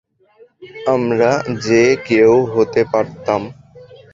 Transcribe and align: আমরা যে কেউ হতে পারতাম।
আমরা 0.87 1.31
যে 1.61 1.83
কেউ 2.07 2.31
হতে 2.53 2.81
পারতাম। 2.93 3.41